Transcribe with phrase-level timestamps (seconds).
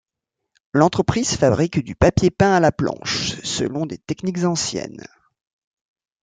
[0.73, 5.05] L'entreprise fabrique du papier peint à la planche, selon des techniques anciennes.